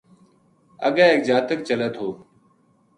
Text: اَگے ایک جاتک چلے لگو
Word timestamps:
اَگے 0.87 1.03
ایک 1.09 1.21
جاتک 1.27 1.59
چلے 1.67 1.87
لگو 1.91 2.09